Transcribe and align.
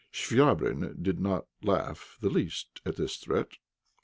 Chvabrine 0.11 0.99
did 1.03 1.19
not 1.19 1.45
laugh 1.61 2.17
the 2.21 2.29
less 2.31 2.65
at 2.87 2.95
this 2.95 3.17
threat. 3.17 3.57